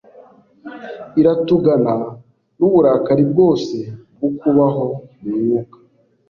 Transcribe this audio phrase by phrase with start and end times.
[1.19, 1.93] iratugana
[2.57, 3.77] nuburakari bwose
[4.15, 4.85] bwo kubaho
[5.21, 5.77] mu mwuka